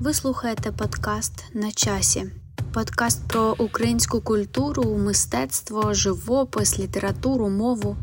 [0.00, 2.24] Ви слухаєте подкаст на часі.
[2.72, 7.96] Подкаст про українську культуру, мистецтво, живопис, літературу, мову.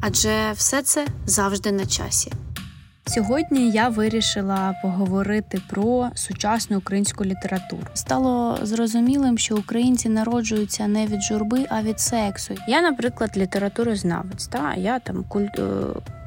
[0.00, 2.32] Адже все це завжди на часі.
[3.06, 7.82] Сьогодні я вирішила поговорити про сучасну українську літературу.
[7.94, 12.54] Стало зрозумілим, що українці народжуються не від журби, а від сексу.
[12.68, 14.46] Я, наприклад, літературознавець.
[14.46, 15.62] Та я там культ е,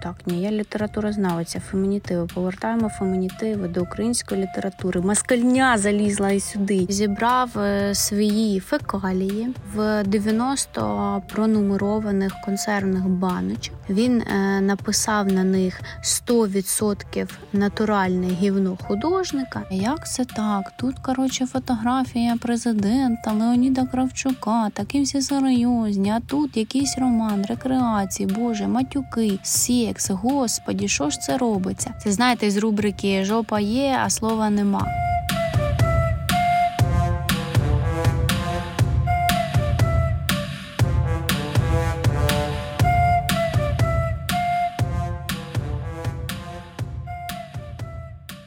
[0.03, 2.27] так, ні, я літературознавиця, фемінітиви.
[2.33, 5.01] Повертаємо фемінітиви до української літератури.
[5.01, 6.85] Маскальня залізла і сюди.
[6.89, 13.75] Зібрав е, свої фекалії в 90 пронумерованих консервних баночок.
[13.89, 19.63] Він е, написав на них 100% натуральне гівно художника.
[19.71, 20.77] Як це так?
[20.77, 26.11] Тут коротше фотографія президента Леоніда Кравчука, такі всі серйозні.
[26.11, 30.09] А тут якийсь роман, рекреації, боже, матюки, сек секс.
[30.09, 31.93] Господі, що ж це робиться?
[32.03, 34.87] Це знаєте, з рубрики Жопа є, а слова нема.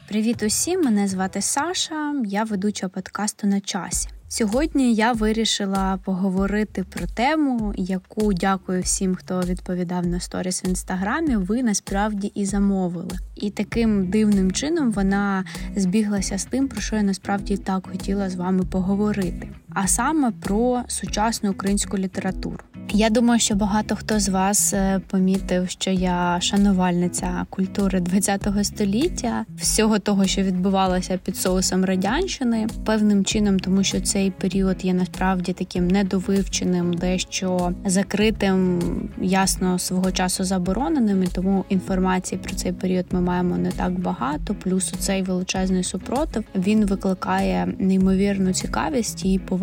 [0.07, 0.81] Привіт усім!
[0.81, 2.13] Мене звати Саша.
[2.25, 4.09] Я ведуча подкасту на часі.
[4.31, 11.35] Сьогодні я вирішила поговорити про тему, яку дякую всім, хто відповідав на сторіс в інстаграмі.
[11.35, 13.17] Ви насправді і замовили.
[13.35, 18.35] І таким дивним чином вона збіглася з тим, про що я насправді так хотіла з
[18.35, 19.49] вами поговорити.
[19.73, 22.59] А саме про сучасну українську літературу.
[22.91, 29.45] Я думаю, що багато хто з вас е, помітив, що я шанувальниця культури ХХ століття,
[29.57, 35.53] всього того, що відбувалося під соусом радянщини, певним чином, тому що цей період є насправді
[35.53, 38.79] таким недовивченим, дещо закритим,
[39.21, 41.23] ясно свого часу забороненим.
[41.23, 44.55] і Тому інформації про цей період ми маємо не так багато.
[44.63, 49.58] Плюс цей величезний супротив він викликає неймовірну цікавість і повагу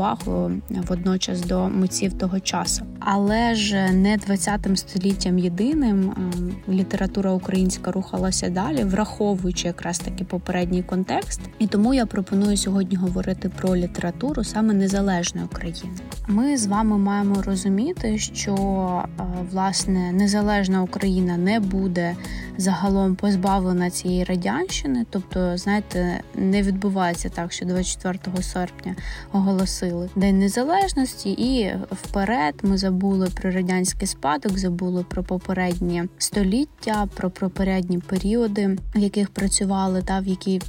[0.89, 6.15] водночас до митців того часу але ж не 20 століттям єдиним
[6.69, 11.41] література українська рухалася далі, враховуючи якраз таки попередній контекст.
[11.59, 15.97] І тому я пропоную сьогодні говорити про літературу саме незалежної України.
[16.29, 18.55] Ми з вами маємо розуміти, що
[19.51, 22.17] власне незалежна Україна не буде
[22.59, 28.97] загалом позбавлена цієї радянщини, тобто, знаєте, не відбувається так, що 24 серпня
[29.33, 29.86] оголосили
[30.17, 37.31] День Незалежності, і вперед ми забули забули про радянський спадок, забули про попередні століття, про
[37.31, 40.61] попередні періоди, в яких працювали, та в які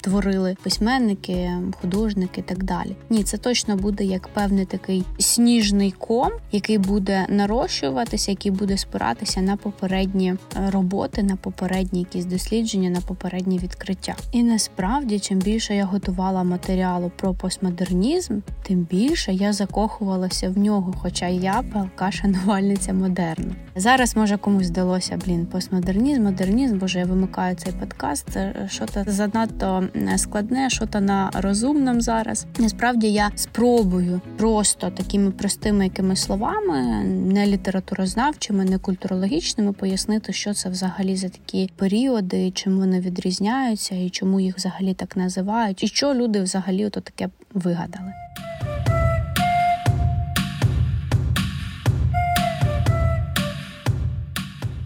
[0.00, 2.96] творили письменники, художники і так далі.
[3.10, 9.40] Ні, це точно буде як певний такий сніжний ком, який буде нарощуватися, який буде спиратися
[9.40, 10.34] на попередні
[10.72, 14.14] роботи, на попередні якісь дослідження, на попередні відкриття.
[14.32, 20.94] І насправді, чим більше я готувала матеріалу про постмодернізм, тим більше я закохувалася в нього.
[20.98, 23.54] Хоча я палка шанувальниця модерну.
[23.76, 28.38] Зараз може комусь здалося блін, постмодернізм, модернізм, боже, я вимикаю цей подкаст.
[28.66, 32.46] Що то занадто складне, що то на розумному зараз.
[32.58, 40.68] Насправді я спробую просто такими простими якими словами, не літературознавчими, не культурологічними, пояснити, що це
[40.68, 46.14] взагалі за такі періоди, чим вони відрізняються, і чому їх взагалі так називають, і що
[46.14, 48.12] люди взагалі ото таке вигадали.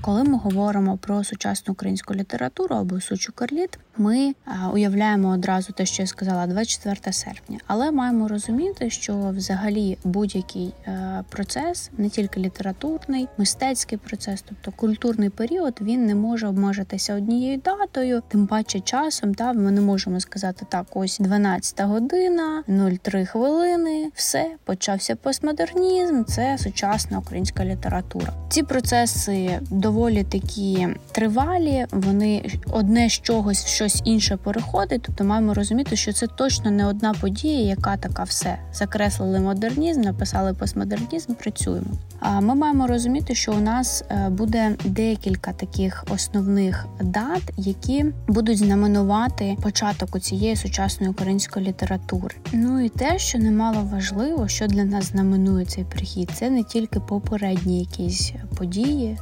[0.08, 4.34] Коли ми говоримо про сучасну українську літературу або сучу карліт, ми
[4.72, 7.58] уявляємо одразу те, що я сказала, 24 серпня.
[7.66, 15.30] Але маємо розуміти, що взагалі будь-який е, процес, не тільки літературний, мистецький процес, тобто культурний
[15.30, 19.34] період, він не може обмежитися однією датою, тим паче часом.
[19.34, 22.64] Та ми не можемо сказати так: ось 12 година,
[23.02, 26.24] 03 хвилини, все почався постмодернізм.
[26.24, 28.32] Це сучасна українська література.
[28.48, 35.02] Ці процеси доволі доволі такі тривалі, вони одне з чогось в щось інше переходить.
[35.06, 40.54] Тобто маємо розуміти, що це точно не одна подія, яка така все закреслили модернізм, написали
[40.54, 41.86] постмодернізм, працюємо.
[42.20, 48.58] А ми маємо розуміти, що у нас е, буде декілька таких основних дат, які будуть
[48.58, 52.34] знаменувати початок у цієї сучасної української літератури.
[52.52, 57.00] Ну і те, що немало важливо, що для нас знаменує цей прихід, це не тільки
[57.00, 59.18] попередні якісь події,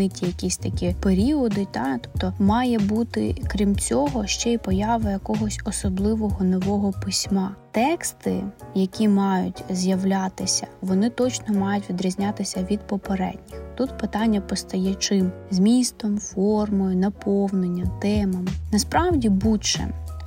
[0.00, 6.44] знамениті якісь такі періоди, та тобто має бути крім цього ще й поява якогось особливого
[6.44, 7.56] нового письма.
[7.72, 8.44] Тексти,
[8.74, 13.62] які мають з'являтися, вони точно мають відрізнятися від попередніх.
[13.76, 18.48] Тут питання постає чим змістом, формою, наповненням, темами.
[18.72, 19.80] Насправді, будь-що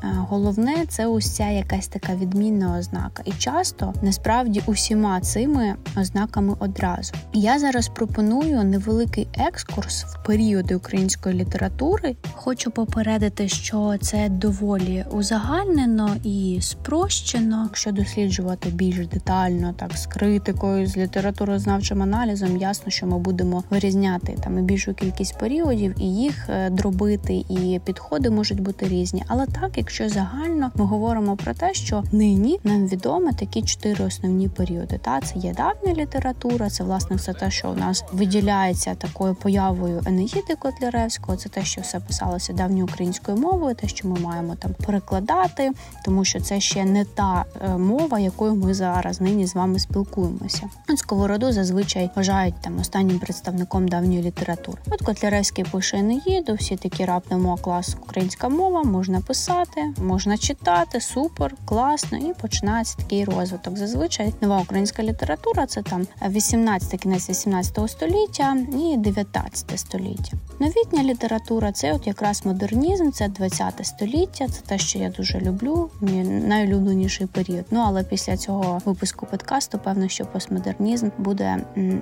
[0.03, 3.23] головне це ця якась така відмінна ознака.
[3.25, 7.13] І часто насправді усіма цими ознаками одразу.
[7.33, 12.15] Я зараз пропоную невеликий екскурс в періоди української літератури.
[12.33, 17.63] Хочу попередити, що це доволі узагальнено і спрощено.
[17.63, 24.38] Якщо досліджувати більш детально, так з критикою, з літературознавчим аналізом, ясно, що ми будемо вирізняти
[24.44, 29.23] там більшу кількість періодів і їх е, дробити, і підходи можуть бути різні.
[29.27, 34.49] Але так, якщо загально ми говоримо про те, що нині нам відомо такі чотири основні
[34.49, 34.99] періоди.
[35.03, 40.01] Та це є давня література, це власне все те, що у нас виділяється такою появою
[40.05, 41.37] Енеїди Котляревського.
[41.37, 45.71] Це те, що все писалося давньою українською мовою, те, що ми маємо там перекладати,
[46.05, 50.69] тому що це ще не та е, мова, якою ми зараз нині з вами спілкуємося.
[50.95, 54.77] Сковороду зазвичай вважають там останнім представником давньої літератури.
[54.91, 61.56] От Котляревський пише Енеїду, всі такі раптом клас українська мова, можна писати, можна читати, супер,
[61.65, 63.77] класно, і починається такий розвиток.
[63.77, 70.38] Зазвичай нова українська література це там 18 кінець 18 століття і 19 століття.
[70.59, 75.89] Новітня література це от якраз модернізм, це 20 століття, це те, що я дуже люблю,
[76.01, 77.65] мій найулюбленіший період.
[77.71, 81.57] Ну але після цього випуску подкасту, певно, що постмодернізм буде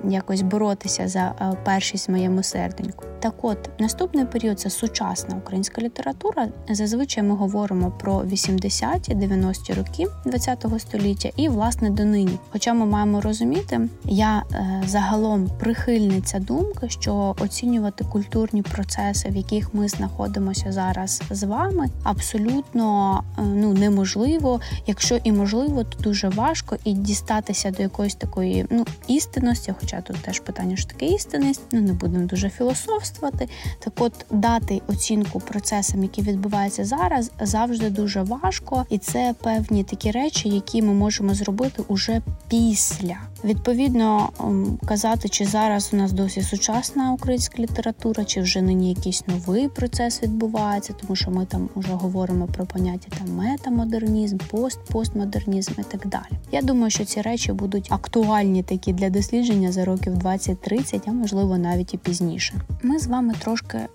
[0.08, 3.04] якось боротися за е, першість в моєму серденьку.
[3.20, 6.48] Так, от наступний період це сучасна українська література.
[6.70, 12.38] Зазвичай ми говоримо про 80-ті, 90-ті роки ХХ століття і власне донині.
[12.50, 19.74] Хоча ми маємо розуміти, я е, загалом прихильниця думки, що оцінювати культурні процеси, в яких
[19.74, 24.60] ми знаходимося зараз з вами, абсолютно е, ну неможливо.
[24.86, 29.74] Якщо і можливо, то дуже важко і дістатися до якоїсь такої ну істинності.
[29.80, 33.48] Хоча тут теж питання що таке істинність, ну не будемо дуже філософствувати.
[33.78, 37.30] Так, от дати оцінку процесам, які відбуваються зараз,
[37.66, 43.16] завжди дуже важко, і це певні такі речі, які ми можемо зробити уже після.
[43.44, 49.26] Відповідно, ем, казати, чи зараз у нас досі сучасна українська література, чи вже нині якийсь
[49.26, 55.72] новий процес відбувається, тому що ми там вже говоримо про поняття там метамодернізм, пост, постмодернізм
[55.78, 56.38] і так далі.
[56.52, 61.58] Я думаю, що ці речі будуть актуальні такі для дослідження за років 20-30, а можливо
[61.58, 62.54] навіть і пізніше.
[62.82, 63.88] Ми з вами трошки е,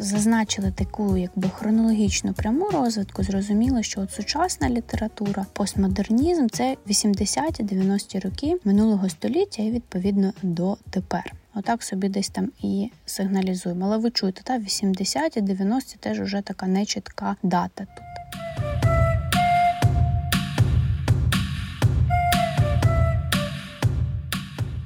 [0.00, 3.22] зазначили таку, якби хронологічну пряму розвитку.
[3.22, 11.34] Зрозуміло, що от сучасна література, постмодернізм це 80-90-ті роки минулого століття і відповідно до тепер.
[11.54, 13.84] Отак собі десь там і сигналізуємо.
[13.84, 18.04] Але ви чуєте, та 80-ті, 90-ті теж вже така нечітка дата тут.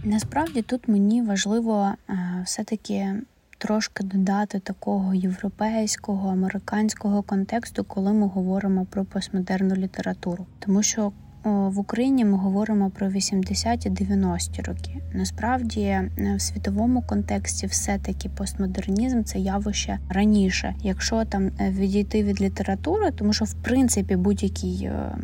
[0.04, 3.14] Насправді тут мені важливо е, все-таки
[3.58, 11.12] трошки додати такого європейського, американського контексту, коли ми говоримо про постмодерну літературу, тому що
[11.44, 14.96] в Україні ми говоримо про 80-90-ті роки.
[15.12, 20.74] Насправді, е, в світовому контексті, все-таки постмодернізм це явище раніше.
[20.82, 25.16] Якщо там е, відійти від літератури, тому що в принципі будь-який е,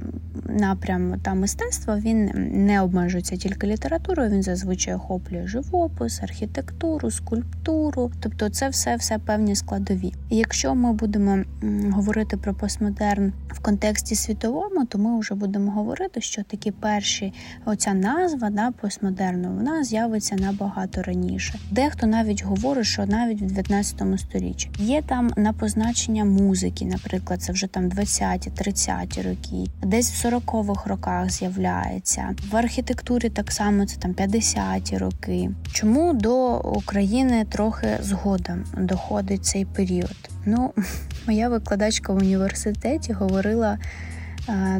[0.48, 2.30] напрям та мистецтва він
[2.66, 4.30] не обмежується тільки літературою.
[4.30, 10.12] Він зазвичай охоплює живопис, архітектуру, скульптуру, тобто це все все певні складові.
[10.30, 11.44] І якщо ми будемо
[11.90, 17.32] говорити про постмодерн в контексті світовому, то ми вже будемо говорити, що такі перші
[17.64, 21.58] оця назва да, постмодерну вона з'явиться набагато раніше.
[21.70, 27.52] Дехто навіть говорить, що навіть в 19 сторіччі є там на позначення музики, наприклад, це
[27.52, 33.30] вже там 20-ті, 30-ті роки, десь в 40-х роках з'являється в архітектурі.
[33.30, 35.50] Так само це там 50-ті роки.
[35.72, 40.30] Чому до України трохи згодом доходить цей період?
[40.44, 40.72] Ну,
[41.26, 43.78] моя викладачка в університеті говорила.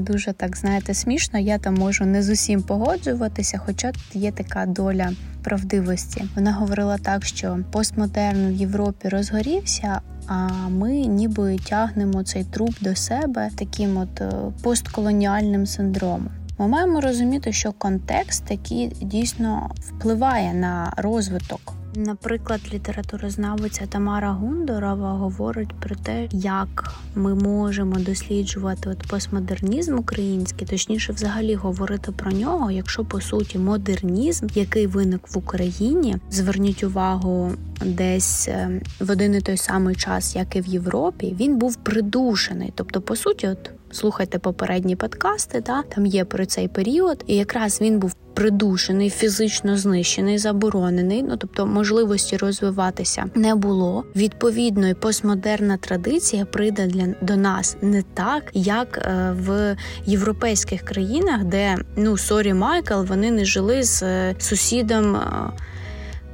[0.01, 1.39] Дуже так знаєте смішно.
[1.39, 6.25] Я там можу не з усім погоджуватися, хоча є така доля правдивості.
[6.35, 10.01] Вона говорила так, що постмодерн в Європі розгорівся.
[10.27, 14.31] А ми ніби тягнемо цей труп до себе таким от е,
[14.63, 16.29] постколоніальним синдромом.
[16.59, 25.73] Ми маємо розуміти, що контекст такий дійсно впливає на розвиток Наприклад, літературознавиця Тамара Гундорова говорить
[25.81, 33.05] про те, як ми можемо досліджувати от постмодернізм український, точніше, взагалі говорити про нього, якщо
[33.05, 37.53] по суті модернізм, який виник в Україні, зверніть увагу
[37.85, 42.73] десь ем, в один і той самий час, як і в Європі, він був придушений.
[42.75, 45.83] Тобто, по суті, от Слухайте попередні подкасти, да?
[45.83, 51.23] там є про цей період, і якраз він був придушений, фізично знищений, заборонений.
[51.23, 54.05] Ну тобто можливості розвиватися не було.
[54.17, 59.77] Відповідно, і постмодерна традиція прийде для до нас не так, як е, в
[60.07, 65.17] європейських країнах, де ну sorry Майкл, вони не жили з е, сусідом.
[65.17, 65.53] Е,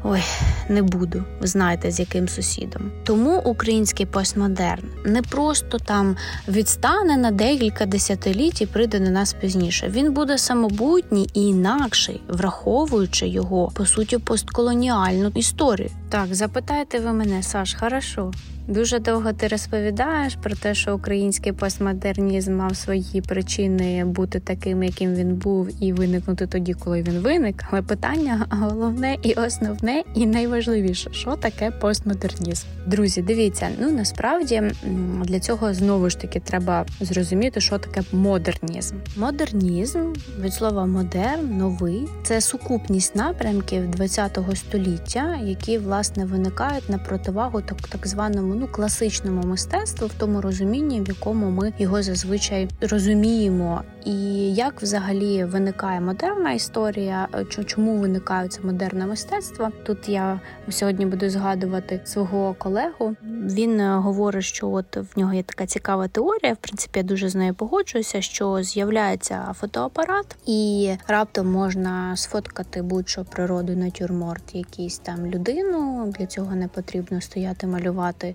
[0.05, 0.23] Ой,
[0.69, 2.91] не буду, знаєте, з яким сусідом.
[3.05, 6.17] Тому український постмодерн не просто там
[6.49, 9.89] відстане на декілька десятиліть і прийде на нас пізніше.
[9.89, 15.91] Він буде самобутній і інакший, враховуючи його по суті постколоніальну історію.
[16.09, 18.33] Так, запитаєте ви мене, Саш, хорошо.
[18.69, 25.15] Дуже довго ти розповідаєш про те, що український постмодернізм мав свої причини бути таким, яким
[25.15, 27.65] він був, і виникнути тоді, коли він виник.
[27.71, 32.67] Але питання головне і основне, і найважливіше, що таке постмодернізм.
[32.87, 34.63] Друзі, дивіться, ну насправді
[35.25, 38.97] для цього знову ж таки треба зрозуміти, що таке модернізм.
[39.17, 47.61] Модернізм від слова модерн, новий це сукупність напрямків ХХ століття, які власне виникають на противагу
[47.61, 53.83] так, так званому ну класичному мистецтву, в тому розумінні, в якому ми його зазвичай розуміємо,
[54.05, 54.15] і
[54.55, 57.29] як взагалі виникає модерна історія,
[57.67, 59.69] чому виникає це модерне мистецтво?
[59.87, 60.41] Тут я
[60.71, 63.17] сьогодні буду згадувати свого колегу.
[63.45, 66.53] Він е, говорить, що от в нього є така цікава теорія.
[66.53, 73.25] В принципі, я дуже з нею погоджуюся, що з'являється фотоапарат, і раптом можна сфоткати будь-що
[73.25, 76.13] природу натюрморт, якийсь там людину.
[76.19, 78.35] Для цього не потрібно стояти малювати.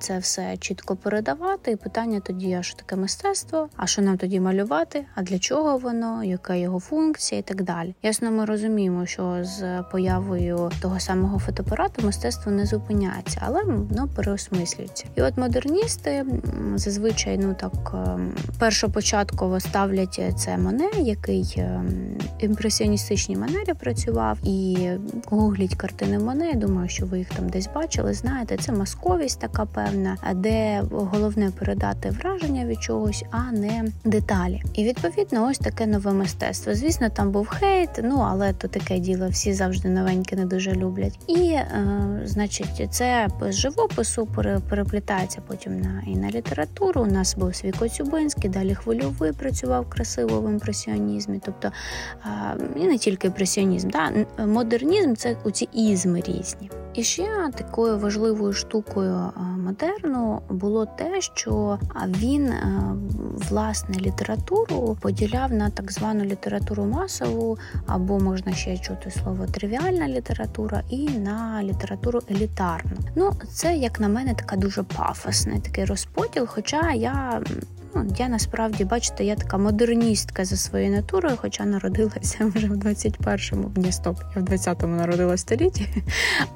[0.00, 1.70] це все чітко передавати.
[1.70, 5.78] І питання тоді, а що таке мистецтво, а що нам тоді малювати, а для чого
[5.78, 7.94] воно, яка його функція і так далі.
[8.02, 13.64] Ясно, ми розуміємо, що з появою того самого фотоапарату мистецтво не зупиняється, але
[13.96, 15.04] ну переосмислюється.
[15.16, 16.26] І от модерністи
[16.74, 24.88] зазвичай ну так ем, першопочатково ставлять це Моне, який ем, імпресіоністичній манері працював, і
[25.26, 26.48] гугліть картини Моне.
[26.48, 28.14] Я думаю, що ви їх там десь бачили.
[28.14, 34.62] Знаєте, це масковість така певна, де головне передати враження від чогось, а не деталі.
[34.74, 36.74] І відповідно, ось таке нове мистецтво.
[36.74, 41.18] Звісно, там був хейт, ну але то таке діло, всі завжди новеньке не дуже люблять.
[41.26, 44.28] І, е, значить, це з живопису
[44.68, 47.02] переплітається потім на і на літературу.
[47.02, 51.40] У нас був свій Коцюбинський, далі хвильовий працював красиво в імпресіонізмі.
[51.44, 51.72] Тобто
[52.76, 54.10] і не тільки імпресіонізм, да?
[54.46, 56.70] модернізм це у ці ізми різні.
[56.94, 62.82] І ще такою важливою штукою модерну було те, що він е,
[63.50, 70.82] власне літературу поділяв на так звану літературу масову, або можна ще чути слово тривіальна література,
[70.90, 72.96] і на літературу елітарну.
[73.16, 76.46] Ну, це як на мене така дуже пафосний такий розподіл.
[76.46, 77.42] Хоча я
[77.94, 83.70] Ну, Я насправді, бачите, я така модерністка за своєю натурою, хоча народилася вже в 21-му.
[83.76, 85.88] Ні, стоп, я в 20-му народилася столітті,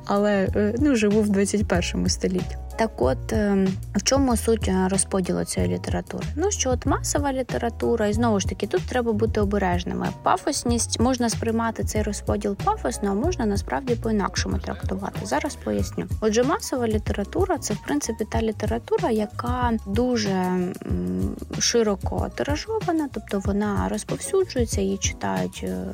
[0.06, 2.56] але е, ну, живу в 21-му столітті.
[2.76, 6.25] Так, от ем, в чому суть е, розподілу цієї літератури?
[6.37, 10.09] Ну що от масова література, і знову ж таки, тут треба бути обережними.
[10.23, 15.26] Пафосність можна сприймати цей розподіл пафосно, а можна насправді по-інакшому трактувати.
[15.26, 16.07] Зараз поясню.
[16.21, 20.59] Отже, масова література це в принципі та література, яка дуже
[21.59, 25.85] широко тиражована, тобто вона розповсюджується, її читають е,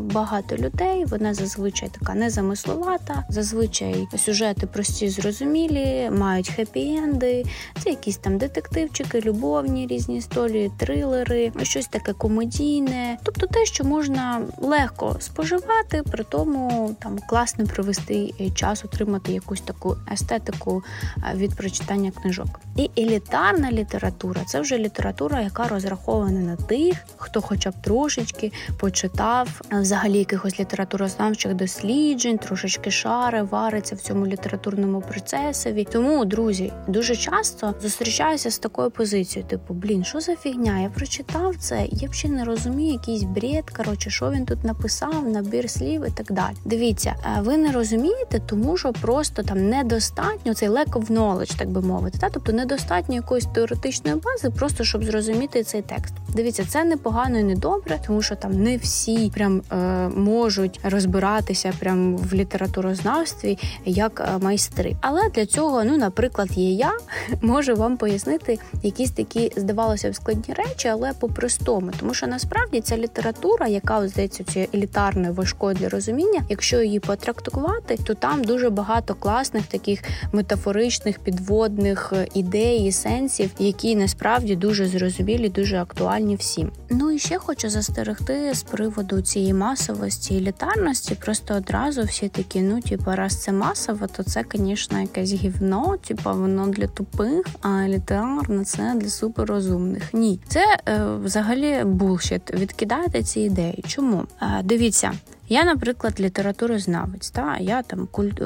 [0.00, 1.04] багато людей.
[1.04, 7.44] Вона зазвичай така незамисловата, зазвичай сюжети прості, зрозумілі, мають хеппі-енди,
[7.82, 14.42] це якісь там детективчики, любовні різні історії, трилери, щось таке комедійне, тобто те, що можна
[14.58, 20.82] легко споживати, при тому там класно провести час, отримати якусь таку естетику
[21.16, 22.60] е, від прочитання книжок.
[22.76, 29.60] І елітарна література це вже література, яка розрахована на тих, хто, хоча б трошечки почитав
[29.72, 35.84] взагалі якихось літературознавчих досліджень, трошечки шари, вариться в цьому літературному процесові.
[35.98, 40.80] Тому, друзі, дуже часто зустрічаюся з такою позицією: типу, блін, що за фігня?
[40.80, 43.70] Я прочитав це, я взагалі не розумію, якийсь бред.
[43.76, 46.54] Коротше, що він тут написав, набір слів і так далі.
[46.64, 51.70] Дивіться, е, ви не розумієте, тому що просто там недостатньо цей lack of knowledge, так
[51.70, 56.14] би мовити, та тобто недостатньо якоїсь теоретичної бази, просто щоб зрозуміти цей текст.
[56.34, 60.80] Дивіться, це не погано і не добре, тому що там не всі прям е, можуть
[60.82, 64.96] розбиратися прям в літературознавстві як е, майстри.
[65.00, 66.92] Але для цього, ну, наприклад, є я
[67.42, 72.98] можу вам пояснити якісь такі, здавалося б, складні речі, але по-простому, тому що насправді ця
[72.98, 79.14] література, яка здається цією елітарною важкою для розуміння, якщо її потрактувати, то там дуже багато
[79.14, 80.02] класних таких
[80.32, 86.70] метафоричних підводних е, ідей і сенсів, які насправді дуже зрозумілі, дуже актуальні всім.
[86.90, 91.14] Ну і ще хочу застерегти з приводу цієї масовості і літарності.
[91.14, 96.30] Просто одразу всі такі, ну типу, раз це масово, то це, звісно, якесь гівно, типу,
[96.30, 100.14] воно для тупих, а літарно це для суперрозумних.
[100.14, 102.54] Ні, це е, взагалі булшіт.
[102.54, 103.84] Відкидайте ці ідеї.
[103.86, 104.24] Чому?
[104.42, 105.12] Е, дивіться.
[105.48, 107.30] Я, наприклад, літературознавець.
[107.30, 108.30] Та я там куль...
[108.40, 108.44] Е,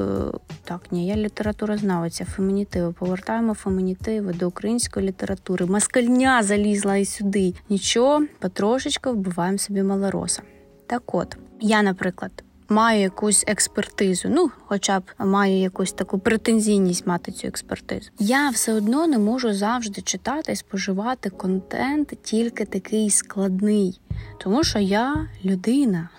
[0.63, 2.91] так, ні, я літературознавиця, фемінітиви.
[2.91, 5.65] Повертаємо фемінітиви до української літератури.
[5.65, 7.53] Маскальня залізла і сюди.
[7.69, 10.41] Нічого, потрошечки вбиваємо собі малороса.
[10.87, 12.43] Так от, я, наприклад.
[12.69, 18.09] Маю якусь експертизу, ну хоча б має якусь таку претензійність мати цю експертизу.
[18.19, 23.99] Я все одно не можу завжди читати і споживати контент тільки такий складний,
[24.37, 26.09] тому що я людина.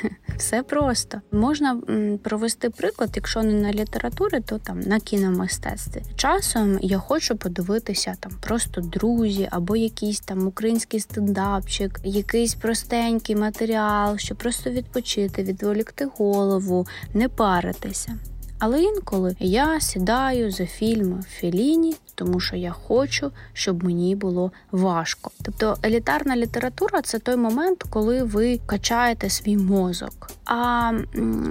[0.36, 1.80] Все просто можна
[2.22, 6.02] провести приклад, якщо не на літературі, то там на кіномистецтві.
[6.16, 14.18] Часом я хочу подивитися там просто друзі або якийсь там український стендапчик, якийсь простенький матеріал,
[14.18, 18.18] щоб просто відпочити, відволікти голову, не паритися.
[18.64, 25.30] Але інколи я сідаю за фільми Феліні, тому що я хочу, щоб мені було важко.
[25.42, 30.30] Тобто елітарна література це той момент, коли ви качаєте свій мозок.
[30.44, 30.92] А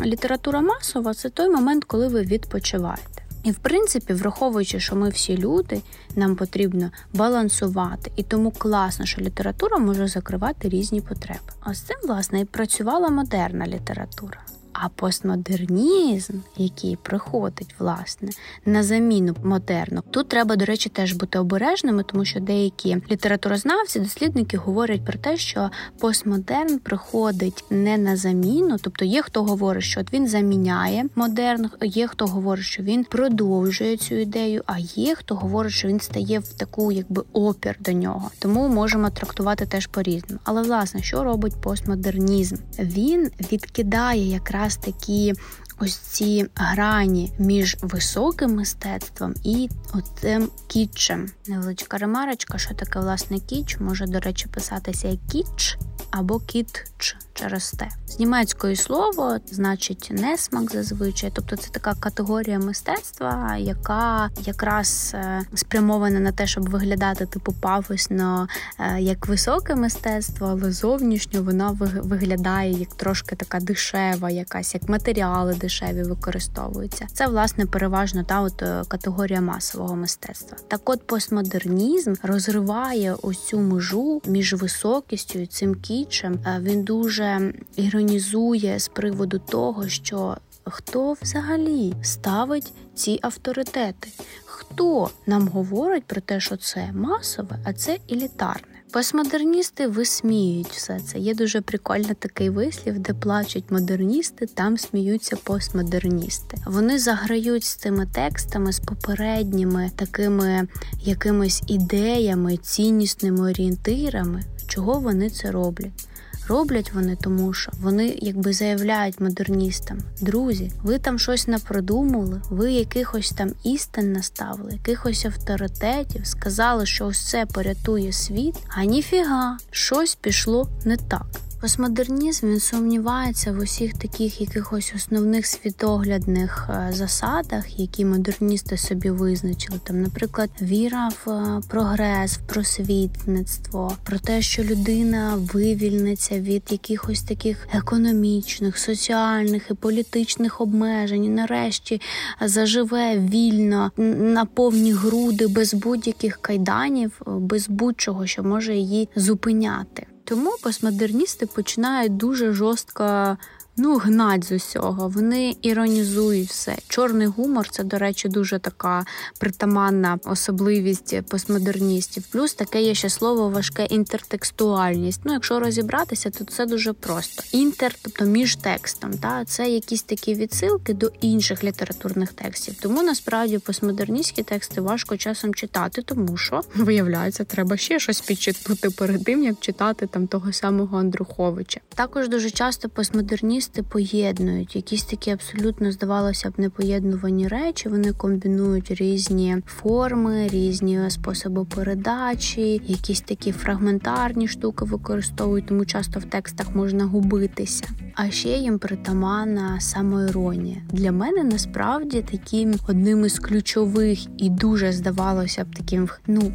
[0.06, 3.24] література масова це той момент, коли ви відпочиваєте.
[3.44, 5.82] І в принципі, враховуючи, що ми всі люди,
[6.16, 11.40] нам потрібно балансувати, і тому класно, що література може закривати різні потреби.
[11.66, 14.40] Ось цим власне і працювала модерна література.
[14.74, 18.30] А постмодернізм, який приходить власне
[18.66, 24.58] на заміну модерну, тут треба, до речі, теж бути обережними, тому що деякі літературознавці, дослідники
[24.58, 30.28] говорять про те, що постмодерн приходить не на заміну, тобто є хто говорить, що він
[30.28, 35.88] заміняє модерн, є хто говорить, що він продовжує цю ідею, а є хто говорить, що
[35.88, 38.32] він стає в таку, якби опір до нього.
[38.40, 40.40] Тому можемо трактувати теж по різному.
[40.44, 42.56] Але власне, що робить постмодернізм?
[42.80, 45.34] Він відкидає якраз якраз такі
[45.82, 51.30] ось ці грані між високим мистецтвом і оцим кітчем.
[51.48, 55.78] Невеличка ремарочка, що таке власне кіч, може, до речі, писатися як кіч
[56.12, 57.90] або кітч через те.
[58.08, 66.20] З німецької слово значить несмак зазвичай, тобто це така категорія мистецтва, яка якраз е, спрямована
[66.20, 68.48] на те, щоб виглядати типу пафосно
[68.80, 75.54] е, як високе мистецтво, але зовнішньо вона виглядає як трошки така дешева, якась як матеріали
[75.54, 75.71] дешеві
[76.04, 77.08] використовуються.
[77.14, 80.58] Це власне переважно та от е, категорія масового мистецтва.
[80.68, 83.16] Так, от постмодернізм розриває
[83.48, 86.40] цю межу між високістю і цим кічем.
[86.62, 94.10] Він дуже дуже іронізує з приводу того, що хто взагалі ставить ці авторитети,
[94.46, 98.71] хто нам говорить про те, що це масове, а це елітарне.
[98.92, 101.20] Постмодерністи висміюють все це.
[101.20, 106.58] Є дуже прикольний такий вислів, де плачуть модерністи, там сміються постмодерністи.
[106.66, 110.68] Вони заграють з цими текстами, з попередніми такими
[111.04, 116.08] якимись ідеями, ціннісними орієнтирами, чого вони це роблять.
[116.52, 123.32] Роблять вони тому, що вони якби заявляють модерністам: друзі, ви там щось напродумали, ви якихось
[123.32, 130.70] там істин наставили, якихось авторитетів, сказали, що ось це порятує світ, а ніфіга, щось пішло
[130.86, 131.26] не так.
[131.62, 139.80] Постмодернізм він сумнівається в усіх таких якихось основних світоглядних е, засадах, які модерністи собі визначили.
[139.84, 147.22] Там, наприклад, віра в е, прогрес, в просвітництво, про те, що людина вивільниться від якихось
[147.22, 152.02] таких економічних, соціальних і політичних обмежень, і нарешті
[152.42, 160.08] заживе вільно на повні груди без будь-яких кайданів, без будь-чого, що може її зупиняти.
[160.32, 163.38] Тому постмодерністи починають дуже жорстко
[163.78, 165.08] ну, гнать з усього.
[165.08, 166.78] Вони іронізують все.
[166.88, 169.06] Чорний гумор це, до речі, дуже така
[169.40, 172.24] притаманна особливість постмодерністів.
[172.32, 175.22] Плюс таке є ще слово важке інтертекстуальність.
[175.24, 177.44] Ну, якщо розібратися, то це дуже просто.
[177.52, 182.76] Інтер, тобто між текстом, та це якісь такі відсилки до інших літературних текстів.
[182.82, 189.24] Тому насправді постмодерністські тексти важко часом читати, тому що виявляється, треба ще щось підчитати перед
[189.24, 191.80] тим, як читати там того самого Андруховича.
[191.96, 197.90] Також дуже часто постмодерністи імпресіоністи поєднують якісь такі абсолютно здавалося б непоєднувані речі.
[197.90, 206.24] Вони комбінують різні форми, різні способи передачі, якісь такі фрагментарні штуки використовують, тому часто в
[206.24, 207.84] текстах можна губитися.
[208.16, 210.78] А ще їм притаманна самоіронія.
[210.92, 216.54] Для мене насправді таким одним із ключових і дуже здавалося б таким ну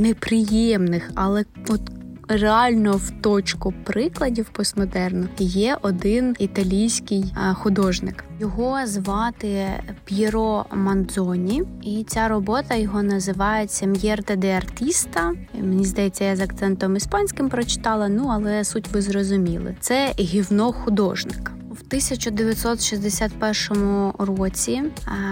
[0.00, 1.80] неприємних, але от
[2.28, 8.24] реально в точку прикладів постмодерну є один італійський художник.
[8.40, 9.66] Його звати
[10.04, 15.32] П'єро Мандзоні, і ця робота його називається М'єрда де артіста.
[15.54, 18.08] Мені здається, я з акцентом іспанським прочитала.
[18.08, 19.76] Ну але суть ви зрозуміли.
[19.80, 21.52] Це гівно художника.
[21.76, 24.82] В 1961 році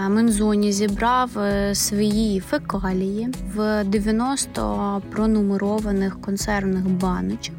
[0.09, 7.55] Мензоні зібрав е, свої фекалії в 90 пронумерованих консервних баночок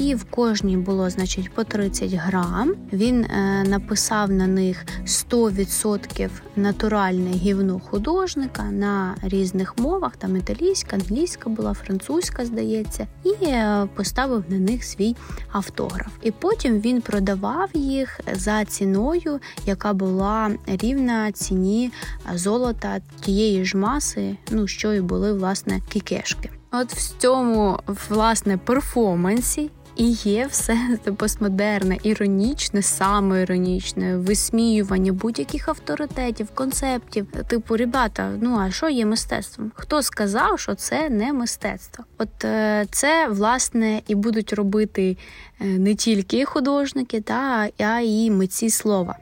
[0.00, 2.74] і в кожній було, значить, по 30 грам.
[2.92, 11.50] Він е, написав на них 100% натуральне гівно художника на різних мовах, там італійська, англійська
[11.50, 15.16] була, французька, здається, і е, поставив на них свій
[15.52, 16.12] автограф.
[16.22, 21.90] І потім він продавав їх за ціною, яка була рівна ціні
[22.34, 26.50] золота тієї ж маси, ну що і були власне кікешки.
[26.72, 36.48] От в цьому власне перформансі і є все постмодерне, іронічне, саме іронічне, висміювання будь-яких авторитетів,
[36.54, 37.26] концептів.
[37.46, 39.72] Типу, ребята, ну а що є мистецтвом?
[39.74, 42.04] Хто сказав, що це не мистецтво?
[42.18, 45.16] От е, це власне і будуть робити
[45.60, 49.16] е, не тільки художники, та а і митці слова.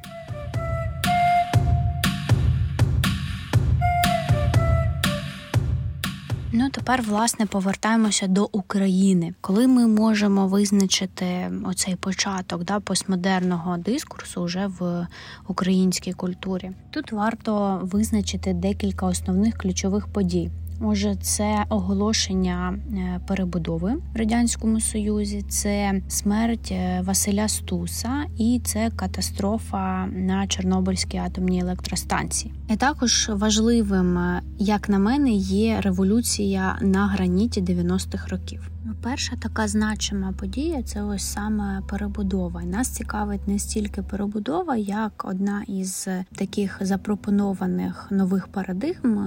[6.61, 14.45] Ну тепер власне повертаємося до України, коли ми можемо визначити оцей початок да постмодерного дискурсу
[14.45, 15.07] вже в
[15.49, 16.71] українській культурі.
[16.91, 20.51] Тут варто визначити декілька основних ключових подій.
[20.81, 28.91] Може, це оголошення е, перебудови в радянському союзі, це смерть е, Василя Стуса і це
[28.97, 32.55] катастрофа на Чорнобильській атомній електростанції.
[32.69, 38.71] І також важливим, е, як на мене, є революція на граніті 90-х років.
[39.03, 42.63] Перша така значима подія це ось саме перебудова.
[42.63, 49.19] Нас цікавить не стільки перебудова, як одна із таких запропонованих нових парадигм,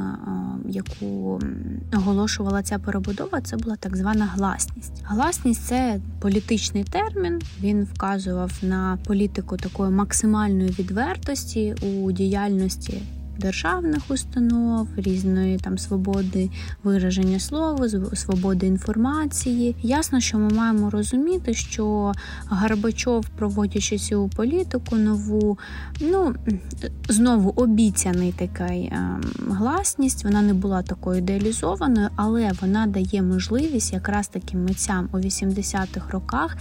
[0.65, 1.40] яку
[1.93, 3.41] оголошувала ця перебудова.
[3.41, 5.03] Це була так звана гласність.
[5.05, 7.41] Гласність це політичний термін.
[7.61, 13.01] Він вказував на політику такої максимальної відвертості у діяльності
[13.39, 16.49] державних установ, різної там свободи
[16.83, 19.75] вираження слова, свободи інформації.
[19.81, 22.13] Ясно, що ми маємо розуміти, що
[22.47, 25.57] Горбачов, проводячи цю політику нову,
[26.01, 26.35] ну
[27.09, 30.23] знову обіцяний такий ем, гласність.
[30.23, 36.57] Вона не була такою ідеалізованою, але вона дає можливість якраз таким митцям у 80-х роках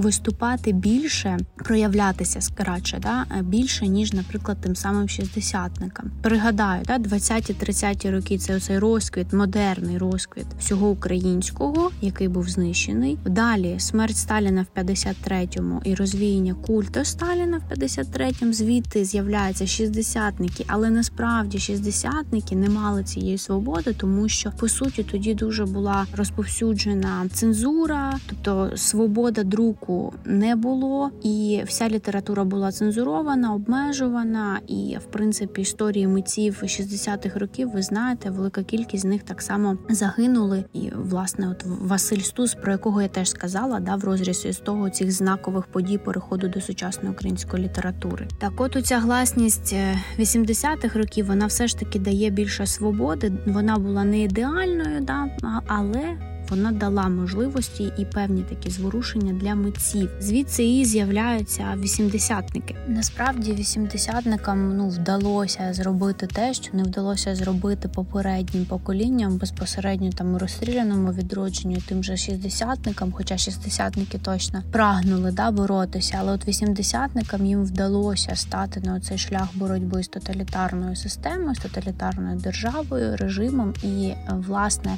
[0.00, 6.10] виступати більше, проявлятися скораче, да, більше, ніж, наприклад, тим самим шістдесятникам.
[6.22, 13.18] Пригадаю, да, 20-30 роки це оцей розквіт, модерний розквіт всього українського, який був знищений.
[13.24, 20.90] Далі смерть Сталіна в 53-му і розвіяння культу Сталіна в 53-му, Звідти з'являються шістдесятники, але
[20.90, 28.18] насправді шістдесятники не мали цієї свободи, тому що по суті тоді дуже була розповсюджена цензура,
[28.26, 34.60] тобто свобода друку друку не було, і вся література була цензурована, обмежувана.
[34.66, 39.78] І, в принципі, історії митців 60-х років, ви знаєте, велика кількість з них так само
[39.88, 40.64] загинули.
[40.72, 44.90] І, власне, от Василь Стус, про якого я теж сказала, да, в розрізі з того
[44.90, 48.28] цих знакових подій переходу до сучасної української літератури.
[48.38, 49.74] Так, от ця гласність
[50.18, 53.32] 80-х е, років вона все ж таки дає більше свободи.
[53.46, 55.28] Вона була не ідеальною, да,
[55.66, 60.10] але вона дала можливості і певні такі зворушення для митців.
[60.20, 62.76] Звідси і з'являються вісімдесятники.
[62.88, 71.12] Насправді, вісімдесятникам ну вдалося зробити те, що не вдалося зробити попереднім поколінням безпосередньо там розстріляному
[71.12, 78.36] відродженню, тим же шістдесятникам, хоча шістдесятники точно прагнули да боротися, але от вісімдесятникам їм вдалося
[78.36, 84.96] стати на цей шлях боротьби з тоталітарною системою, з тоталітарною державою, режимом і власне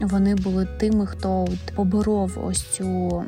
[0.00, 3.24] вони були тими, хто поборов ось цю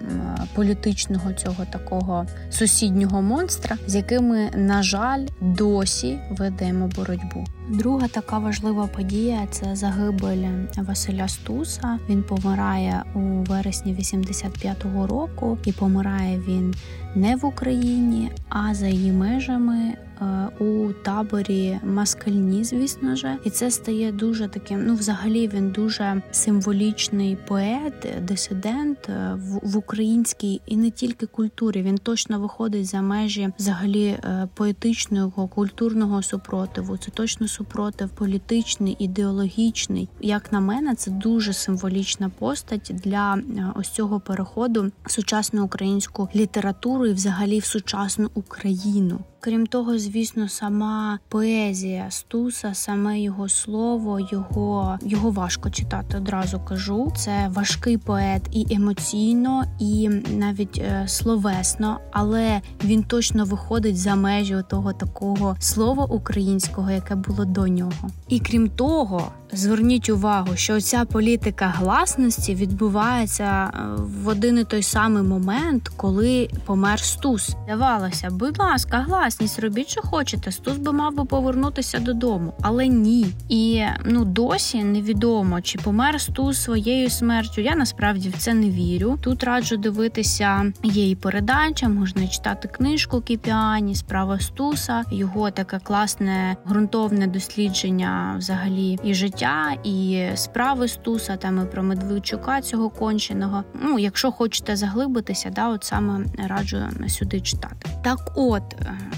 [0.54, 7.44] політичного цього такого сусіднього монстра, з якими, на жаль, досі ведемо боротьбу.
[7.68, 11.98] Друга така важлива подія це загибель Василя Стуса.
[12.08, 16.74] Він помирає у вересні 85-го року, і помирає він
[17.16, 23.70] не в Україні, а за її межами Е, у таборі Маскальні, звісно ж, і це
[23.70, 24.86] стає дуже таким.
[24.86, 31.82] Ну, взагалі, він дуже символічний поет, дисидент е, в, українській і не тільки культурі.
[31.82, 36.96] Він точно виходить за межі взагалі е, поетичного культурного супротиву.
[36.96, 40.08] Це точно супротив політичний, ідеологічний.
[40.20, 43.38] Як на мене, це дуже символічна постать для
[43.74, 49.20] ось цього переходу сучасну українську літературу і взагалі в сучасну Україну.
[49.46, 56.16] Крім того, звісно, сама поезія Стуса, саме його слово, його його важко читати.
[56.16, 57.12] Одразу кажу.
[57.16, 64.56] Це важкий поет і емоційно, і навіть е, словесно, але він точно виходить за межі
[64.70, 68.10] того такого слова українського, яке було до нього.
[68.28, 73.80] І крім того, зверніть увагу, що ця політика гласності відбувається е,
[74.24, 77.56] в один і той самий момент, коли помер Стус.
[77.64, 79.04] Здавалося, будь ласка,
[79.36, 80.52] гласність робіть, що хочете.
[80.52, 83.26] Стус би мав би повернутися додому, але ні.
[83.48, 87.60] І ну досі невідомо, чи помер Стус своєю смертю.
[87.60, 89.18] Я насправді в це не вірю.
[89.20, 97.26] Тут раджу дивитися і передача, можна читати книжку Кіпіані, справа Стуса, його таке класне ґрунтовне
[97.26, 103.64] дослідження взагалі і життя і справи Стуса, там і про Медведчука цього конченого.
[103.82, 107.90] Ну, якщо хочете заглибитися, да, от саме раджу сюди читати.
[108.02, 108.62] Так, от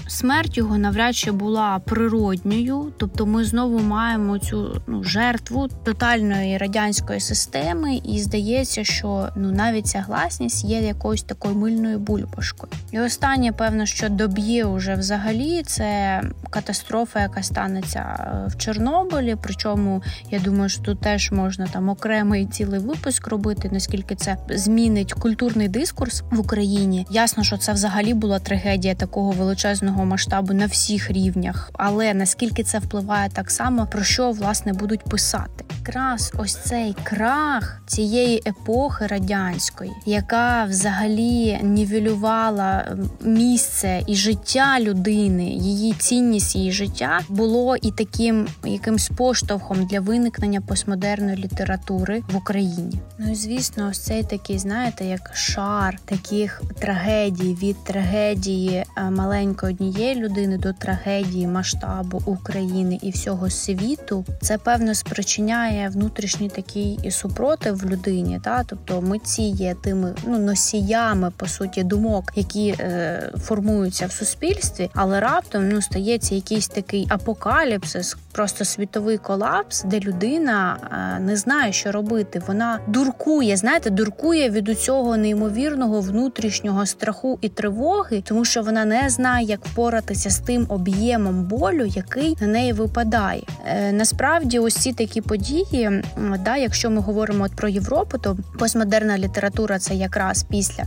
[0.09, 7.19] смерть його навряд чи була природньою, тобто ми знову маємо цю ну, жертву тотальної радянської
[7.19, 12.71] системи, і здається, що ну навіть ця гласність є якоюсь такою мильною бульбашкою.
[12.91, 19.35] І останнє, певно, що доб'є уже взагалі це катастрофа, яка станеться е, в Чорнобилі.
[19.43, 25.13] Причому я думаю, що тут теж можна там окремий цілий випуск робити, наскільки це змінить
[25.13, 27.07] культурний дискурс в Україні.
[27.11, 32.79] Ясно, що це взагалі була трагедія такого величезного масштабу на всіх рівнях, але наскільки це
[32.79, 35.65] впливає так само, про що власне будуть писати?
[35.79, 45.93] Якраз ось цей крах цієї епохи радянської, яка взагалі нівелювала місце і життя людини, її
[45.93, 52.99] цінність її життя було і таким якимсь поштовхом для виникнення постмодерної літератури в Україні.
[53.17, 59.73] Ну і звісно, ось цей такий, знаєте, як шар таких трагедій від трагедії е, маленької
[59.73, 64.25] однієї людини до трагедії масштабу України і всього світу.
[64.41, 68.39] Це певно спричиняє внутрішній такий і супротив в людині.
[68.43, 74.89] Та тобто митці є тими ну носіями по суті думок, які е, формуються в суспільстві,
[74.93, 80.77] але раптом ну стається якийсь такий апокаліпсис, просто світовий колапс, де людина
[81.17, 82.41] е, не знає, що робити.
[82.47, 89.09] Вона дуркує, знаєте, дуркує від цього неймовірного внутрішнього страху і тривоги, тому що вона не
[89.09, 93.43] знає, як впоратися з тим об'ємом болю, який на неї випадає.
[93.65, 96.03] Е, насправді, ось ці такі події,
[96.45, 100.83] да, якщо ми говоримо от про Європу, то постмодерна література це якраз після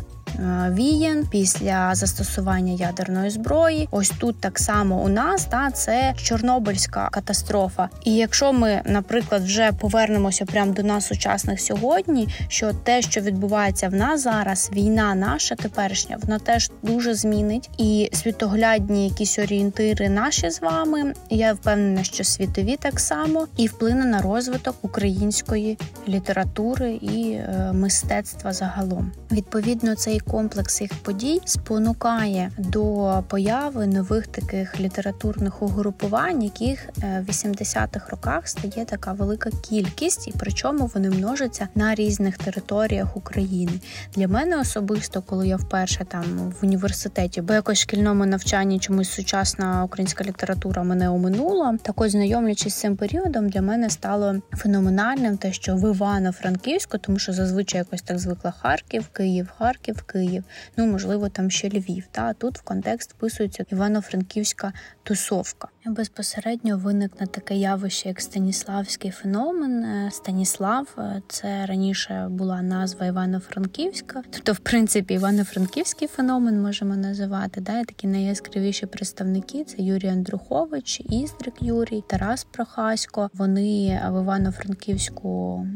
[0.71, 3.89] вієн після застосування ядерної зброї.
[3.91, 7.89] Ось тут так само у нас та це Чорнобильська катастрофа.
[8.05, 13.89] І якщо ми, наприклад, вже повернемося прямо до нас сучасних сьогодні, що те, що відбувається
[13.89, 20.51] в нас зараз, війна наша теперішня, вона теж дуже змінить і світоглядні якісь орієнтири наші
[20.51, 21.15] з вами.
[21.31, 28.53] Я впевнена, що світові так само і вплине на розвиток української літератури і е, мистецтва
[28.53, 29.13] загалом.
[29.31, 37.31] Відповідно, цей комплекс їх подій спонукає до появи нових таких літературних угрупувань, яких е, в
[37.31, 43.73] 80-х роках стає така велика кількість, і причому вони множаться на різних територіях України.
[44.15, 46.25] Для мене особисто, коли я вперше там
[46.61, 51.79] в університеті, бо якось шкільному навчанні чомусь сучасна українська література мене оминула.
[51.83, 57.19] Так ось знайомлячись з цим періодом, для мене стало феноменальним те, що в Івано-Франківську, тому
[57.19, 60.45] що зазвичай якось так звикла Харків, Київ, Харків, Київ,
[60.77, 62.05] ну можливо, там ще Львів.
[62.11, 64.73] Та тут в контекст вписується Івано-Франківська
[65.03, 65.69] тусовка.
[65.87, 69.85] Безпосередньо виникне таке явище, як Станіславський феномен.
[69.85, 77.61] Е, Станіслав е, це раніше була назва Івано-Франківська, тобто, в принципі, Івано-Франківський феномен можемо називати.
[77.61, 83.31] Да, Такі найяскравіші представники це Юрій Андрухович, Іздрик Юрій, Тарас Прохасько.
[83.35, 85.67] Вони в Івано-Франківську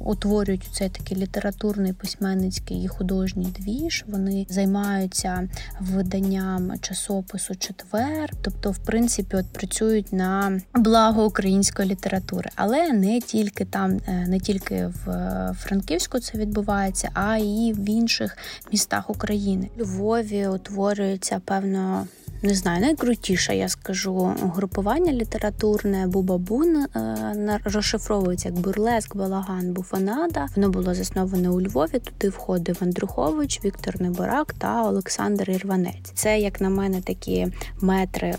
[0.00, 4.04] утворюють цей такий літературний письменницький і художній двіж.
[4.08, 5.48] Вони займаються
[5.80, 8.99] виданням часопису четвер, тобто, в принципі,
[9.32, 16.18] от працюють на благо української літератури, але не тільки там, е, не тільки в Франківську
[16.18, 18.36] це відбувається, а й в інших
[18.72, 19.70] містах України.
[19.78, 22.06] Львові утворюється певно
[22.42, 30.48] не знаю, найкрутіше, я скажу, групування літературне Бубабун е, розшифровується як бурлеск, балаган, буфанада.
[30.56, 31.98] Воно було засноване у Львові.
[31.98, 36.12] Туди входив Андрухович, Віктор Неборак та Олександр Ірванець.
[36.14, 37.46] Це, як на мене, такі
[37.80, 38.34] метри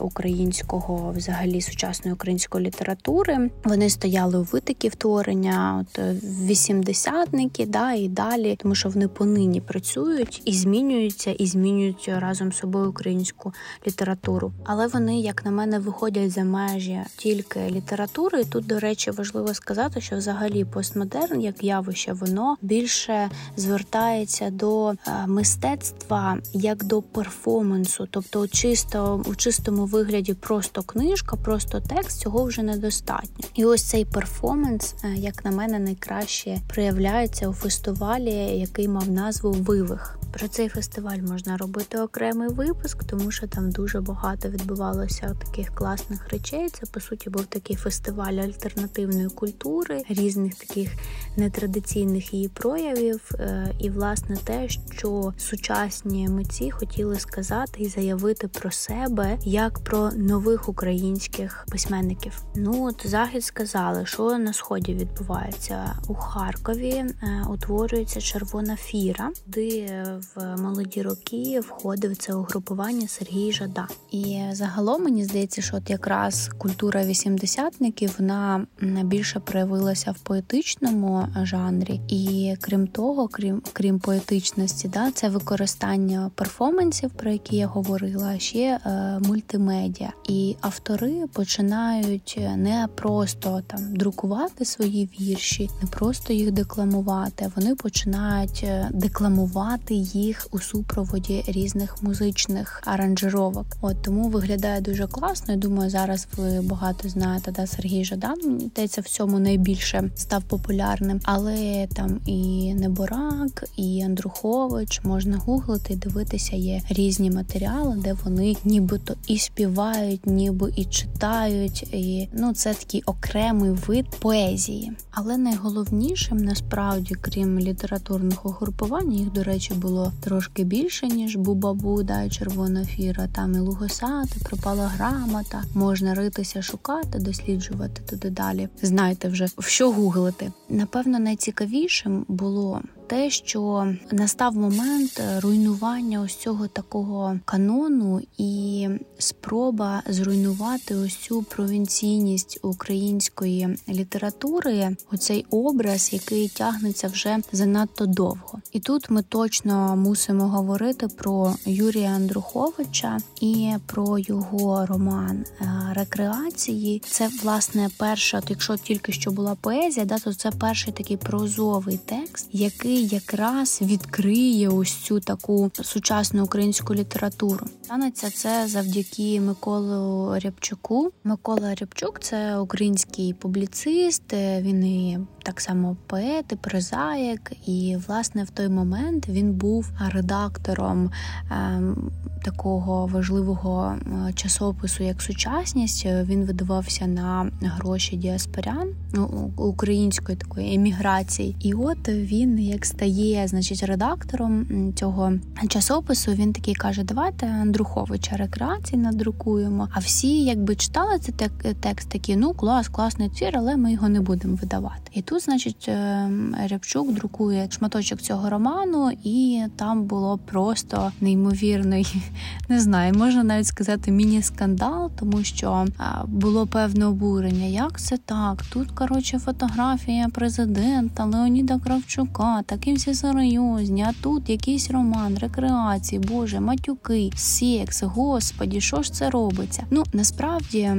[0.52, 3.50] українського, взагалі сучасної української літератури.
[3.64, 9.62] Вони стояли у витоків творення, от е, вісімдесятники, да і далі, тому що вони понині
[9.62, 13.54] працюють і змінюються, і змінюють разом з собою українську
[13.88, 18.42] літературу літературу, але вони, як на мене, виходять за межі тільки літератури.
[18.42, 24.90] І Тут, до речі, важливо сказати, що взагалі постмодерн, як явище, воно більше звертається до
[24.90, 24.96] е,
[25.28, 32.64] мистецтва як до перформансу, тобто чисто у чистому вигляді просто книжка, просто текст цього вже
[32.64, 33.46] недостатньо.
[33.54, 39.52] І ось цей перформанс, е, як на мене, найкраще проявляється у фестивалі, який мав назву
[39.52, 40.18] Вивих.
[40.32, 46.30] Про цей фестиваль можна робити окремий випуск, тому що там дуже багато відбувалося таких класних
[46.30, 46.70] речей.
[46.70, 50.92] Це по суті був такий фестиваль альтернативної культури, різних таких
[51.38, 53.32] нетрадиційних її проявів.
[53.34, 60.12] Е, і власне те, що сучасні митці хотіли сказати і заявити про себе як про
[60.32, 62.44] нових українських письменників.
[62.56, 66.92] Ну от захід сказали, що на сході відбувається у Харкові.
[66.92, 67.16] Е,
[67.50, 70.04] утворюється червона фіра, де
[70.36, 73.88] в молоді роки входив це угрупування Сергій Жада.
[74.12, 82.02] І загалом мені здається, що от якраз культура вісімдесятників вона більше проявилася в поетичному жанрі,
[82.08, 88.80] і крім того, крім крім поетичності, да, це використання перформансів, про які я говорила, ще
[88.86, 90.14] е, мультимедіа.
[90.28, 97.52] І автори починають не просто там друкувати свої вірші, не просто їх декламувати.
[97.56, 103.66] Вони починають е, декламувати їх у супроводі різних музичних аранжировок.
[103.82, 105.54] От тому виглядає дуже класно.
[105.54, 111.20] Я Думаю, зараз ви багато знаєте, да Сергій Жадан здається, в цьому найбільше став популярним,
[111.24, 116.56] але там і Неборак, і Андрухович можна гуглити дивитися.
[116.56, 121.84] Є різні матеріали, де вони нібито і співають, ніби і читають.
[121.84, 124.92] І ну це такий окремий вид поезії.
[125.12, 132.30] Але найголовнішим насправді, крім літературних угрупувань, їх до речі було трошки більше ніж Бубабу, да,
[132.30, 133.28] червона фіра.
[133.36, 135.64] Там і Лугосати, пропала грамота.
[135.74, 138.70] Можна ритися, шукати, досліджувати туди далі.
[138.82, 140.52] Знайте вже в що гуглити.
[140.70, 150.96] Напевно, найцікавішим було те, що настав момент руйнування ось цього такого канону і спроба зруйнувати
[150.96, 158.62] ось цю провінційність української літератури, оцей образ, який тягнеться вже занадто довго.
[158.72, 167.02] І тут ми точно мусимо говорити про Юрія Андруховича і про його роман е, рекреації.
[167.06, 172.48] Це власне перша, якщо тільки що була поезія, да, то це перший такий прозовий текст,
[172.52, 177.66] який якраз відкриє ось цю таку сучасну українську літературу.
[177.84, 181.12] Станеться це завдяки Миколу Рябчуку.
[181.24, 184.34] Микола Рябчук це український публіцист.
[184.34, 187.52] Він і так само поет, і прозаїк.
[187.68, 191.12] І власне в той момент він був редактором
[191.52, 192.12] ем,
[192.44, 193.96] такого важливого
[194.30, 196.06] е, часопису, як сучасність.
[196.06, 201.56] Він видавався на гроші діаспорян ну, української такої еміграції.
[201.60, 205.34] І от він як стає, значить, редактором цього
[205.70, 206.32] часопису.
[206.32, 209.88] Він такий каже: Давайте Андруховича рекреації надрукуємо.
[209.92, 211.50] А всі, якби читали цей
[211.80, 215.12] текст, такі ну клас, класний твір, але ми його не будемо видавати.
[215.14, 216.30] І тут, значить, е,
[216.70, 222.16] Рябчук друкує шматочок цього роману, і там було просто неймовірний,
[222.70, 225.86] не знаю, можна навіть сказати міні-скандал, тому що
[226.28, 227.66] було певне обурення.
[227.66, 228.64] Як це так?
[228.74, 234.06] Тут коротше фотографія президента Леоніда Кравчука, такі всі серйозні.
[234.10, 239.84] А тут якийсь роман, рекреації, боже, матюки, секс, господі, що ж це робиться?
[239.90, 240.92] Ну насправді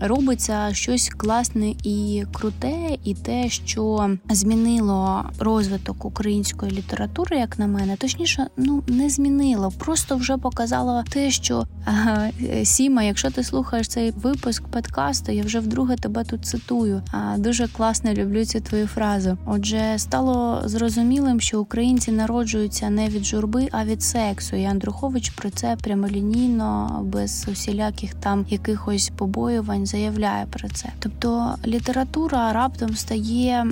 [0.00, 7.96] робиться щось класне і круте, і те, що змінило розвиток української літератури, як на мене,
[7.96, 12.30] точніше, ну не змінило, просто вже показало те, що ага,
[12.64, 17.02] Сіма, якщо ти слухаєш цей випуск подкасту, я вже вдруге тебе тут цитую.
[17.36, 19.38] Дуже класно люблю цю твою фразу.
[19.46, 20.62] Отже, стало
[21.08, 24.56] зрозумілим, що українці народжуються не від журби, а від сексу.
[24.56, 30.88] І Андрухович про це прямолінійно, без усіляких там якихось побоювань заявляє про це.
[30.98, 33.66] Тобто література раптом стає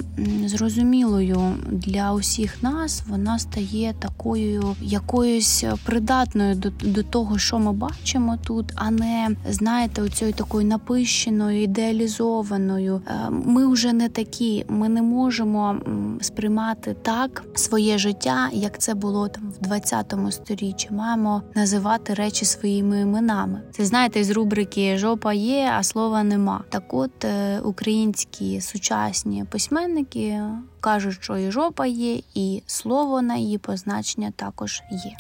[0.47, 3.03] зрозумілою для усіх нас.
[3.09, 10.03] Вона стає такою якоюсь придатною до, до того, що ми бачимо тут, а не знаєте,
[10.03, 13.01] оцією такою напищеною, ідеалізованою.
[13.07, 15.76] Е, ми вже не такі, ми не можемо
[16.20, 20.89] сприймати так своє життя, як це було там в 20 сторіччі.
[20.91, 23.62] Маємо називати речі своїми іменами.
[23.72, 26.64] Це знаєте, з рубрики Жопа є, а слова нема.
[26.68, 30.43] Так, от е, українські сучасні письменники
[30.81, 35.16] кажуть, що і жопа є, і слово на її позначення також є.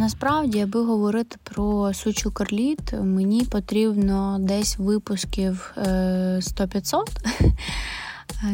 [0.00, 7.02] Насправді, аби говорити про сучу карліт, мені потрібно десь випусків 100-500.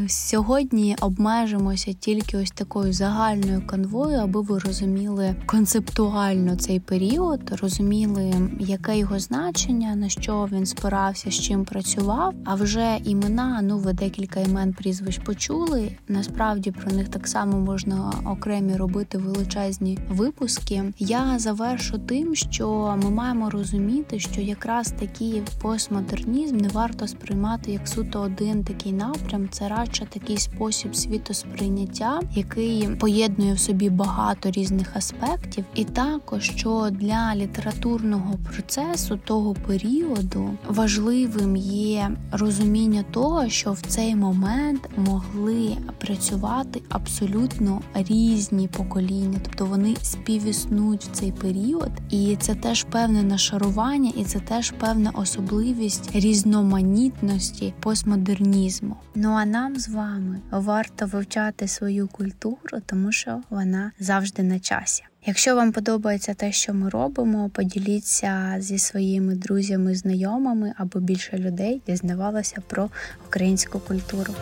[0.08, 8.98] Сьогодні обмежимося тільки ось такою загальною канвою, аби ви розуміли концептуально цей період, розуміли, яке
[8.98, 12.34] його значення, на що він спирався, з чим працював.
[12.44, 15.92] А вже імена, ну ви декілька імен прізвищ почули.
[16.08, 20.84] Насправді про них так само можна окремі робити величезні випуски.
[20.98, 27.88] Я завершу тим, що ми маємо розуміти, що якраз такий постмодернізм не варто сприймати як
[27.88, 29.48] суто один такий напрям.
[29.48, 36.88] Це радше такий спосіб світосприйняття, який поєднує в собі багато різних аспектів, і також що
[36.90, 46.82] для літературного процесу того періоду важливим є розуміння того, що в цей момент могли працювати
[46.88, 54.24] абсолютно різні покоління, тобто вони співіснують в цей період, і це теж певне нашарування, і
[54.24, 58.96] це теж певна особливість різноманітності постмодернізму.
[59.14, 65.04] Ну а нам з вами варто вивчати свою культуру, тому що вона завжди на часі.
[65.26, 71.82] Якщо вам подобається те, що ми робимо, поділіться зі своїми друзями, знайомими або більше людей
[71.86, 72.90] дізнавалося про
[73.28, 74.34] українську культуру.